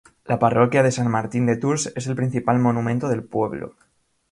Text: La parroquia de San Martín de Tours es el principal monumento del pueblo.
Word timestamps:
La 0.29 0.39
parroquia 0.43 0.81
de 0.81 0.91
San 0.91 1.11
Martín 1.11 1.45
de 1.45 1.57
Tours 1.57 1.93
es 1.95 2.07
el 2.07 2.15
principal 2.15 2.57
monumento 2.57 3.07
del 3.07 3.23
pueblo. 3.23 3.75